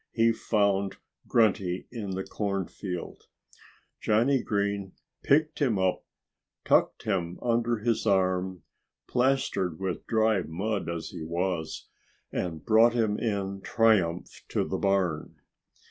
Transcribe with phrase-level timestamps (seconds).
[0.11, 0.97] he found
[1.27, 3.25] Grunty in the cornfield.
[4.01, 6.03] Johnnie Green picked him up,
[6.65, 8.63] tucked him under his arm
[9.07, 11.85] plastered with dried mud as he was
[12.31, 15.35] and brought him in triumph to the barn.